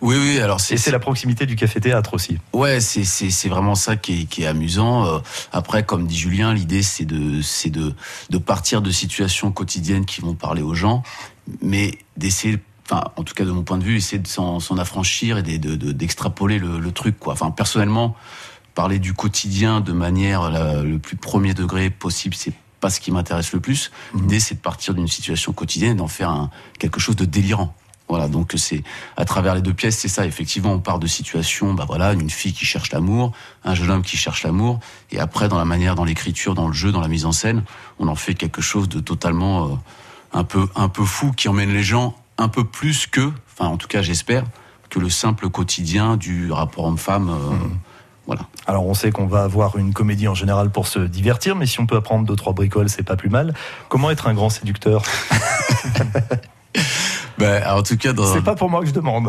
Oui, 0.00 0.16
oui. 0.18 0.40
Alors 0.40 0.60
c'est, 0.60 0.74
et 0.74 0.76
c'est 0.76 0.90
la 0.90 0.98
proximité 0.98 1.46
du 1.46 1.56
café-théâtre 1.56 2.14
aussi. 2.14 2.38
Ouais, 2.52 2.80
c'est, 2.80 3.04
c'est, 3.04 3.30
c'est 3.30 3.48
vraiment 3.48 3.74
ça 3.74 3.96
qui 3.96 4.22
est, 4.22 4.24
qui 4.24 4.42
est 4.42 4.46
amusant. 4.46 5.06
Euh, 5.06 5.18
après, 5.52 5.84
comme 5.84 6.06
dit 6.06 6.18
Julien, 6.18 6.52
l'idée 6.52 6.82
c'est 6.82 7.04
de, 7.04 7.42
c'est 7.42 7.70
de, 7.70 7.94
de 8.30 8.38
partir 8.38 8.82
de 8.82 8.90
situations 8.90 9.52
quotidiennes 9.52 10.04
qui 10.04 10.20
vont 10.20 10.34
parler 10.34 10.62
aux 10.62 10.74
gens, 10.74 11.02
mais 11.62 11.98
d'essayer 12.16 12.58
enfin 12.84 13.04
en 13.16 13.22
tout 13.22 13.34
cas 13.34 13.44
de 13.44 13.50
mon 13.50 13.62
point 13.62 13.78
de 13.78 13.84
vue 13.84 13.96
essayer 13.96 14.18
de 14.18 14.28
s'en, 14.28 14.58
affranchir 14.78 15.38
et 15.38 15.42
de, 15.42 15.74
de, 15.76 15.92
d'extrapoler 15.92 16.58
le, 16.58 16.78
le, 16.78 16.92
truc 16.92 17.18
quoi 17.18 17.32
enfin 17.32 17.50
personnellement 17.50 18.14
parler 18.74 18.98
du 18.98 19.14
quotidien 19.14 19.80
de 19.80 19.92
manière 19.92 20.50
la, 20.50 20.82
le 20.82 20.98
plus 20.98 21.16
premier 21.16 21.54
degré 21.54 21.90
possible 21.90 22.34
c'est 22.34 22.52
pas 22.80 22.90
ce 22.90 23.00
qui 23.00 23.12
m'intéresse 23.12 23.52
le 23.52 23.60
plus 23.60 23.90
mmh. 24.12 24.20
l'idée 24.20 24.40
c'est 24.40 24.56
de 24.56 24.60
partir 24.60 24.94
d'une 24.94 25.08
situation 25.08 25.52
quotidienne 25.52 25.92
et 25.92 25.96
d'en 25.96 26.08
faire 26.08 26.30
un, 26.30 26.50
quelque 26.78 27.00
chose 27.00 27.16
de 27.16 27.24
délirant 27.24 27.74
voilà, 28.08 28.28
donc 28.28 28.52
c'est 28.56 28.82
à 29.16 29.24
travers 29.24 29.54
les 29.54 29.62
deux 29.62 29.72
pièces, 29.72 29.98
c'est 29.98 30.08
ça. 30.08 30.26
Effectivement, 30.26 30.72
on 30.72 30.78
part 30.78 30.98
de 30.98 31.06
situations, 31.06 31.72
bah 31.72 31.84
voilà, 31.86 32.12
une 32.12 32.28
fille 32.28 32.52
qui 32.52 32.66
cherche 32.66 32.92
l'amour, 32.92 33.32
un 33.64 33.74
jeune 33.74 33.90
homme 33.90 34.02
qui 34.02 34.18
cherche 34.18 34.42
l'amour, 34.42 34.78
et 35.10 35.18
après, 35.18 35.48
dans 35.48 35.56
la 35.56 35.64
manière, 35.64 35.94
dans 35.94 36.04
l'écriture, 36.04 36.54
dans 36.54 36.66
le 36.66 36.74
jeu, 36.74 36.92
dans 36.92 37.00
la 37.00 37.08
mise 37.08 37.24
en 37.24 37.32
scène, 37.32 37.64
on 37.98 38.08
en 38.08 38.14
fait 38.14 38.34
quelque 38.34 38.60
chose 38.60 38.90
de 38.90 39.00
totalement 39.00 39.66
euh, 39.66 39.74
un 40.34 40.44
peu 40.44 40.68
un 40.76 40.88
peu 40.88 41.04
fou 41.04 41.32
qui 41.32 41.48
emmène 41.48 41.72
les 41.72 41.82
gens 41.82 42.14
un 42.38 42.48
peu 42.48 42.64
plus 42.64 43.06
que, 43.06 43.30
enfin 43.52 43.68
en 43.70 43.76
tout 43.76 43.88
cas 43.88 44.02
j'espère, 44.02 44.44
que 44.90 44.98
le 44.98 45.08
simple 45.10 45.48
quotidien 45.48 46.16
du 46.16 46.50
rapport 46.52 46.84
homme-femme. 46.84 47.28
Euh, 47.30 47.54
Mhm. 47.54 47.78
Voilà. 48.26 48.46
Alors 48.66 48.86
on 48.86 48.94
sait 48.94 49.10
qu'on 49.12 49.26
va 49.26 49.42
avoir 49.42 49.76
une 49.76 49.92
comédie 49.92 50.28
en 50.28 50.34
général 50.34 50.70
pour 50.70 50.86
se 50.86 50.98
divertir, 50.98 51.56
mais 51.56 51.66
si 51.66 51.78
on 51.80 51.84
peut 51.86 51.96
apprendre 51.96 52.24
deux 52.26 52.36
trois 52.36 52.54
bricoles, 52.54 52.88
c'est 52.88 53.02
pas 53.02 53.16
plus 53.16 53.28
mal. 53.28 53.52
Comment 53.90 54.10
être 54.10 54.28
un 54.28 54.32
grand 54.34 54.48
séducteur? 54.48 55.02
Ben, 57.36 57.64
en 57.68 57.82
tout 57.82 57.96
cas, 57.96 58.12
dans, 58.12 58.32
C'est 58.32 58.42
pas 58.42 58.54
pour 58.54 58.70
moi 58.70 58.80
que 58.80 58.86
je 58.86 58.92
demande. 58.92 59.28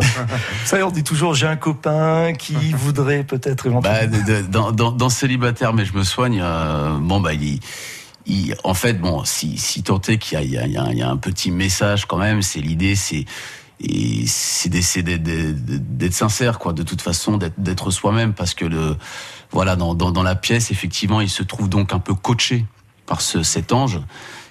Ça, 0.66 0.78
on 0.86 0.92
dit 0.92 1.04
toujours 1.04 1.34
j'ai 1.34 1.48
un 1.48 1.56
copain 1.56 2.34
qui 2.38 2.54
voudrait 2.74 3.24
peut-être 3.24 3.68
Bah, 3.82 4.04
éventuellement. 4.04 4.48
dans, 4.50 4.72
dans, 4.72 4.92
dans 4.92 5.10
célibataire, 5.10 5.74
mais 5.74 5.86
je 5.86 5.94
me 5.94 6.04
soigne. 6.04 6.40
euh, 6.44 6.98
bon, 7.00 7.20
bah, 7.20 7.34
il, 7.34 7.60
en 8.64 8.74
fait, 8.74 8.94
bon, 9.00 9.24
si, 9.24 9.58
si 9.58 9.84
tant 9.84 10.02
est 10.02 10.18
qu'il 10.18 10.40
y 10.42 10.56
y, 10.56 10.58
a, 10.58 11.10
un 11.10 11.18
petit 11.18 11.52
message 11.52 12.06
quand 12.06 12.18
même, 12.18 12.42
c'est 12.42 12.62
l'idée, 12.62 12.96
c'est 12.96 13.26
c'est 14.28 14.70
d'être- 14.70 16.14
sincère, 16.14 16.60
quoi. 16.60 16.74
De 16.74 16.84
toute 16.84 17.02
façon, 17.02 17.38
d'être 17.38 17.60
d'être 17.60 17.92
soi-même, 17.92 18.34
parce 18.34 18.54
que 18.54 18.66
le, 18.66 18.96
voilà, 19.52 19.76
dans, 19.76 19.94
dans, 19.94 20.12
dans 20.12 20.24
la 20.24 20.36
pièce, 20.36 20.72
effectivement, 20.72 21.22
il 21.22 21.30
se 21.30 21.44
trouve 21.44 21.70
donc 21.70 21.94
un 21.94 22.00
peu 22.00 22.14
coaché 22.14 22.66
par 23.06 23.22
ce, 23.22 23.44
cet 23.44 23.74
ange 23.74 24.00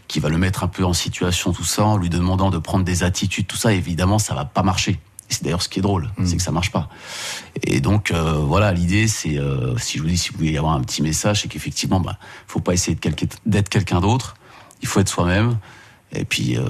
qui 0.09 0.21
va 0.21 0.29
le 0.29 0.37
mettre 0.37 0.63
un 0.63 0.69
peu 0.69 0.85
en 0.85 0.93
situation, 0.93 1.53
tout 1.53 1.65
ça, 1.65 1.85
en 1.85 1.97
lui 1.97 2.11
demandant 2.11 2.51
de 2.51 2.59
prendre 2.59 2.85
des 2.85 3.03
attitudes, 3.03 3.47
tout 3.47 3.57
ça. 3.57 3.73
Évidemment, 3.73 4.19
ça 4.19 4.35
va 4.35 4.45
pas 4.45 4.63
marcher. 4.63 5.01
C'est 5.29 5.43
d'ailleurs 5.43 5.63
ce 5.63 5.69
qui 5.69 5.79
est 5.79 5.83
drôle, 5.83 6.11
c'est 6.25 6.37
que 6.37 6.43
ça 6.43 6.53
marche 6.53 6.71
pas. 6.71 6.89
Et 7.63 7.81
donc 7.81 8.11
euh, 8.11 8.35
voilà, 8.35 8.73
l'idée 8.73 9.09
c'est, 9.09 9.39
euh, 9.39 9.77
si 9.79 9.99
je 9.99 10.03
vous 10.03 10.09
dis, 10.09 10.19
si 10.19 10.31
vous 10.31 10.39
voulez 10.39 10.53
y 10.53 10.59
avoir 10.59 10.75
un 10.75 10.81
petit 10.81 11.03
message, 11.03 11.43
c'est 11.43 11.49
qu'effectivement, 11.49 11.99
bah, 12.01 12.19
faut 12.47 12.61
pas 12.61 12.75
essayer 12.75 12.97
d'être 13.47 13.69
quelqu'un 13.69 14.01
d'autre. 14.01 14.37
Il 14.83 14.89
faut 14.89 15.01
être 15.01 15.09
soi-même. 15.09 15.57
Et 16.13 16.25
puis, 16.25 16.57
euh, 16.57 16.63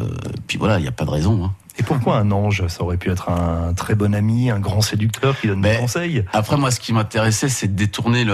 puis 0.47 0.57
voilà, 0.57 0.79
il 0.79 0.83
n'y 0.83 0.89
a 0.89 0.93
pas 0.93 1.05
de 1.05 1.11
raison. 1.11 1.45
hein. 1.45 1.53
Et 1.79 1.83
pourquoi 1.83 2.19
un 2.19 2.31
ange 2.31 2.67
Ça 2.69 2.83
aurait 2.83 2.97
pu 2.97 3.11
être 3.11 3.29
un 3.29 3.75
très 3.75 3.95
bon 3.95 4.15
ami, 4.15 4.51
un 4.51 4.61
grand 4.61 4.81
séducteur 4.81 5.39
qui 5.39 5.49
donne 5.49 5.61
des 5.61 5.77
conseils? 5.77 6.25
Après, 6.33 6.57
moi, 6.57 6.71
ce 6.71 6.79
qui 6.79 6.93
m'intéressait, 6.93 7.49
c'est 7.49 7.69
de 7.69 7.75
détourner 7.75 8.25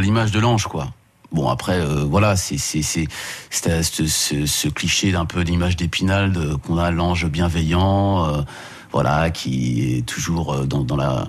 l'image 0.00 0.32
de 0.32 0.40
l'ange, 0.40 0.66
quoi. 0.66 0.88
Bon, 1.32 1.48
après, 1.50 1.78
euh, 1.78 2.04
voilà, 2.04 2.36
c'est 2.36 2.56
c'est 2.56 2.82
ce, 3.50 4.06
ce, 4.46 4.68
cliché 4.68 5.12
d'un 5.12 5.26
peu 5.26 5.44
d'image 5.44 5.76
d'épinal 5.76 6.32
qu'on 6.66 6.78
a 6.78 6.90
l'ange 6.90 7.26
bienveillant, 7.26 8.24
euh, 8.26 8.42
voilà, 8.92 9.30
qui 9.30 9.96
est 9.96 10.06
toujours 10.06 10.54
euh, 10.54 10.66
dans, 10.66 10.84
dans 10.84 10.96
la 10.96 11.28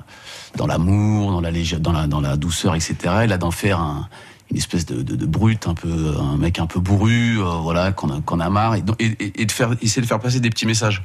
dans 0.55 0.67
l'amour, 0.67 1.31
dans 1.31 1.41
la 1.41 1.51
dans 1.51 1.91
la 1.91 2.07
dans 2.07 2.21
la 2.21 2.37
douceur, 2.37 2.75
etc. 2.75 2.95
Et 3.23 3.27
là, 3.27 3.37
d'en 3.37 3.51
faire 3.51 3.79
un 3.79 4.09
une 4.49 4.57
espèce 4.57 4.85
de, 4.85 5.01
de, 5.01 5.25
brute, 5.25 5.67
un 5.67 5.73
peu 5.73 6.15
un 6.17 6.37
mec 6.37 6.59
un 6.59 6.67
peu 6.67 6.79
bourru, 6.79 7.37
euh, 7.39 7.43
voilà, 7.61 7.91
qu'on 7.91 8.09
a 8.09 8.21
qu'on 8.21 8.39
a 8.39 8.49
marre, 8.49 8.75
et, 8.75 8.83
et, 8.99 9.45
de 9.45 9.51
faire 9.51 9.71
essayer 9.81 10.01
de 10.01 10.07
faire 10.07 10.19
passer 10.19 10.39
des 10.39 10.49
petits 10.49 10.65
messages 10.65 11.03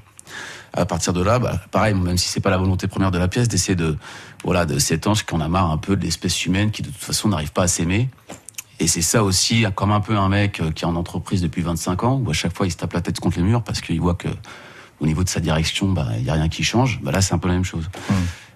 à 0.73 0.87
partir 0.87 1.12
de 1.12 1.23
là, 1.23 1.38
bah, 1.38 1.61
pareil, 1.71 1.94
même 1.94 2.16
si 2.16 2.28
c'est 2.28 2.40
pas 2.40 2.50
la 2.50 2.56
volonté 2.56 2.87
première 2.88 3.11
de 3.11 3.18
la 3.18 3.28
pièce, 3.28 3.49
d'essayer 3.49 3.76
de, 3.76 3.97
voilà, 4.44 4.64
de 4.64 4.78
ange 5.06 5.25
qu'on 5.25 5.40
a 5.40 5.49
marre 5.49 5.71
un 5.71 5.76
peu 5.76 5.97
de 5.97 6.04
l'espèce 6.04 6.47
humaine 6.47 6.71
qui 6.71 6.82
de 6.82 6.88
toute 6.88 6.97
façon 6.97 7.28
n'arrive 7.28 7.52
pas 7.52 7.64
à 7.64 7.68
s'aimer. 7.68 8.09
Et 8.80 8.87
c'est 8.87 9.02
ça 9.02 9.23
aussi, 9.23 9.64
comme 9.75 9.92
un 9.92 10.00
peu 10.00 10.16
un 10.16 10.28
mec 10.28 10.61
euh, 10.61 10.71
qui 10.71 10.85
est 10.85 10.87
en 10.87 10.97
entreprise 10.97 11.42
depuis 11.42 11.62
25 11.62 12.04
ans, 12.04 12.23
où 12.25 12.30
à 12.30 12.32
chaque 12.32 12.56
fois 12.56 12.66
il 12.66 12.71
se 12.71 12.76
tape 12.76 12.94
la 12.94 13.00
tête 13.00 13.21
contre 13.21 13.37
les 13.38 13.44
murs 13.44 13.62
parce 13.62 13.80
qu'il 13.80 14.00
voit 14.00 14.14
que 14.14 14.28
au 15.02 15.06
niveau 15.06 15.25
de 15.25 15.28
sa 15.28 15.40
direction, 15.40 15.90
bah, 15.90 16.06
il 16.16 16.25
y 16.25 16.30
a 16.30 16.35
rien 16.35 16.49
qui 16.49 16.62
change. 16.62 17.00
Bah 17.02 17.11
là, 17.11 17.21
c'est 17.21 17.35
un 17.35 17.38
peu 17.38 17.49
la 17.49 17.54
même 17.54 17.64
chose. 17.64 17.90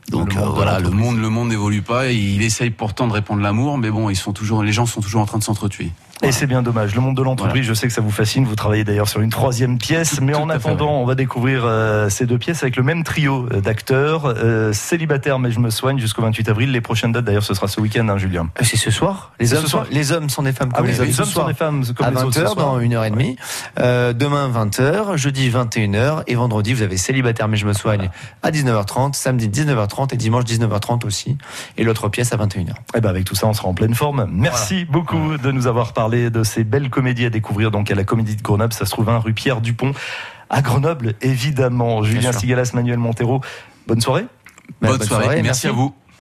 Donc 0.09 0.35
Le 0.35 0.41
euh, 0.41 0.47
voilà, 0.47 0.79
le 0.79 0.91
monde, 0.91 1.19
le 1.19 1.29
monde 1.29 1.49
n'évolue 1.49 1.83
pas. 1.83 2.09
Et 2.09 2.15
il 2.15 2.43
essaye 2.43 2.71
pourtant 2.71 3.09
de 3.09 3.13
répandre 3.13 3.43
l'amour, 3.43 3.77
mais 3.79 3.91
bon, 3.91 4.09
ils 4.09 4.17
sont 4.17 4.33
toujours, 4.33 4.63
les 4.63 4.73
gens 4.73 4.87
sont 4.87 5.01
toujours 5.01 5.21
en 5.21 5.27
train 5.27 5.39
de 5.39 5.43
s'entretuer. 5.43 5.91
Et 6.23 6.33
c'est 6.33 6.47
bien 6.47 6.63
dommage. 6.63 6.95
Le 6.95 7.01
monde 7.03 7.15
de 7.17 7.23
l'entreprise, 7.23 7.65
je 7.67 7.75
sais 7.75 7.87
que 7.87 7.93
ça 7.93 8.01
vous 8.01 8.11
fascine. 8.11 8.45
Vous 8.47 8.55
travaillez 8.55 8.85
d'ailleurs 8.85 9.09
sur 9.09 9.21
une 9.21 9.29
troisième 9.31 9.77
pièce. 9.77 10.17
Tout- 10.17 10.25
mais 10.25 10.33
tout 10.33 10.39
en 10.39 10.49
attendant, 10.49 10.93
on 11.03 11.05
va 11.05 11.15
découvrir 11.15 11.63
euh, 11.65 12.09
ces 12.09 12.25
deux 12.25 12.39
pièces 12.39 12.63
avec 12.63 12.77
le 12.77 12.83
même 12.83 13.05
trio 13.05 13.47
euh, 13.53 13.61
d'acteurs. 13.61 14.25
Euh, 14.25 14.73
célibataire, 14.73 15.39
mais 15.39 15.51
je 15.51 15.61
me 15.61 15.69
soigne 15.69 15.99
jusqu'au 15.99 16.23
28 16.23 16.49
avril. 16.49 16.73
Les 16.73 16.81
prochaines 16.81 17.13
dates, 17.13 17.27
d'ailleurs, 17.27 17.43
ce 17.43 17.53
sera 17.53 17.69
ce 17.69 17.81
week-end, 17.83 18.09
hein, 18.09 18.17
Julien. 18.17 18.49
Euh, 18.59 18.65
C'est 18.65 18.79
ce 18.79 18.91
soir. 18.91 19.33
Les 19.39 19.53
hommes, 19.53 19.61
ce 19.61 19.67
sont, 19.67 19.71
soir 19.79 19.87
les 19.91 20.13
hommes 20.13 20.31
sont 20.31 20.43
des 20.43 20.53
femmes 20.53 20.71
Ah 20.73 20.79
comme 20.79 20.87
les 20.87 20.99
hommes. 21.01 21.07
les 21.07 21.21
hommes 21.21 21.27
sont 21.27 21.47
des 21.47 21.55
femmes 21.55 21.85
comme 21.95 22.07
à 22.07 22.11
les 22.11 22.17
autres. 22.23 22.33
ce 22.35 22.41
20h 22.41 22.53
soir. 22.55 22.57
dans 22.57 22.81
une 22.81 22.95
heure 22.95 23.05
et 23.05 23.11
demie. 23.11 23.37
Euh, 23.79 24.15
demain 24.15 24.49
20h, 24.49 25.17
jeudi 25.19 25.51
21h 25.51 26.23
et 26.27 26.35
vendredi 26.35 26.73
vous 26.73 26.83
avez 26.83 26.97
célibataire 26.97 27.47
mais 27.49 27.57
je 27.59 27.67
me 27.67 27.73
soigne 27.75 28.11
à 28.43 28.51
19h30, 28.51 29.13
samedi 29.15 29.49
19h30 29.49 30.15
et 30.15 30.17
dimanche 30.17 30.45
19h30 30.45 31.05
aussi. 31.05 31.37
Et 31.77 31.85
l'autre 31.85 32.09
pièce 32.09 32.33
à 32.33 32.37
21h. 32.39 32.73
Eh 32.97 33.01
ben 33.03 33.11
avec 33.11 33.25
tout 33.25 33.35
ça, 33.35 33.47
on 33.47 33.53
sera 33.53 33.69
en 33.69 33.75
pleine 33.75 33.95
forme. 33.95 34.27
Merci 34.31 34.87
beaucoup 34.87 35.37
de 35.37 35.51
nous 35.53 35.67
avoir 35.67 35.93
parlé 35.93 36.06
de 36.09 36.43
ces 36.43 36.65
belles 36.65 36.91
comédies 36.91 37.27
à 37.27 37.31
découvrir 37.31 37.71
donc 37.71 37.91
à 37.91 37.95
la 37.95 38.05
Comédie 38.05 38.37
de 38.37 38.43
Grenoble. 38.43 38.73
Ça 38.73 38.87
se 38.87 38.91
trouve 38.91 39.09
un 39.09 39.19
rue 39.19 39.35
Pierre 39.35 39.61
Dupont 39.61 39.93
à 40.51 40.63
Grenoble, 40.63 41.15
évidemment. 41.21 42.03
Julien 42.03 42.33
sûr. 42.33 42.41
Sigalas, 42.41 42.71
Manuel 42.75 42.99
Montero. 42.99 43.41
Bonne 43.87 44.01
soirée. 44.01 44.27
Bonne, 44.81 45.03
soirée. 45.03 45.43
Merci, 45.43 45.69
à 45.69 45.73
vous. 45.73 45.95